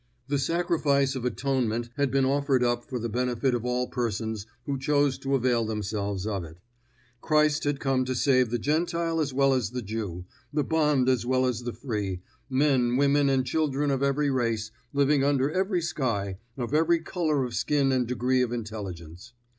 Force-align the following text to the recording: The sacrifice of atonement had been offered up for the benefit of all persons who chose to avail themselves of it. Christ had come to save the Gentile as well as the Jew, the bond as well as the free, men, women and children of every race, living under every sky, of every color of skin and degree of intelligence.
The 0.29 0.39
sacrifice 0.39 1.13
of 1.15 1.25
atonement 1.25 1.91
had 1.95 2.09
been 2.09 2.25
offered 2.25 2.63
up 2.63 2.83
for 2.83 2.97
the 2.97 3.07
benefit 3.07 3.53
of 3.53 3.63
all 3.63 3.87
persons 3.87 4.47
who 4.65 4.79
chose 4.79 5.19
to 5.19 5.35
avail 5.35 5.63
themselves 5.63 6.25
of 6.25 6.43
it. 6.43 6.57
Christ 7.21 7.65
had 7.65 7.79
come 7.79 8.03
to 8.05 8.15
save 8.15 8.49
the 8.49 8.57
Gentile 8.57 9.19
as 9.19 9.31
well 9.31 9.53
as 9.53 9.69
the 9.69 9.83
Jew, 9.83 10.25
the 10.51 10.63
bond 10.63 11.07
as 11.07 11.23
well 11.23 11.45
as 11.45 11.61
the 11.65 11.73
free, 11.73 12.23
men, 12.49 12.97
women 12.97 13.29
and 13.29 13.45
children 13.45 13.91
of 13.91 14.01
every 14.01 14.31
race, 14.31 14.71
living 14.91 15.23
under 15.23 15.51
every 15.51 15.83
sky, 15.83 16.39
of 16.57 16.73
every 16.73 17.01
color 17.01 17.43
of 17.43 17.53
skin 17.53 17.91
and 17.91 18.07
degree 18.07 18.41
of 18.41 18.51
intelligence. 18.51 19.33